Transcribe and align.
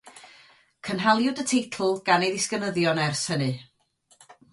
Cynhaliwyd 0.87 1.41
y 1.43 1.45
teitl 1.51 1.91
gan 2.07 2.25
ei 2.27 2.31
ddisgynyddion 2.37 3.03
ers 3.05 3.21
hynny. 3.35 3.51